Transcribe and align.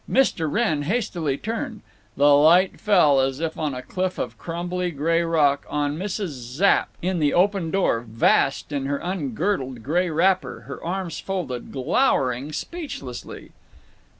Mr. 0.09 0.51
Wrenn 0.51 0.81
hastily 0.81 1.37
turned. 1.37 1.79
The 2.17 2.35
light 2.35 2.79
fell—as 2.81 3.39
on 3.39 3.75
a 3.75 3.83
cliff 3.83 4.17
of 4.17 4.35
crumbly 4.35 4.89
gray 4.89 5.21
rock—on 5.21 5.95
Mrs. 5.95 6.29
Zapp, 6.29 6.89
in 7.03 7.19
the 7.19 7.35
open 7.35 7.69
door, 7.69 7.99
vast 7.99 8.71
in 8.71 8.87
her 8.87 8.97
ungirdled 8.97 9.83
gray 9.83 10.09
wrapper, 10.09 10.61
her 10.61 10.83
arms 10.83 11.19
folded, 11.19 11.71
glowering 11.71 12.51
speechlessly. 12.51 13.51